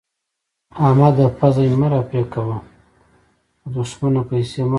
[0.87, 1.25] احمده!
[1.39, 2.57] پزه مې مه راپرې کوه؛
[3.61, 4.69] به دوښمنه پيسې مه غواړه.